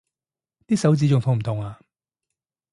[0.65, 1.79] 啲手指仲痛唔痛啊？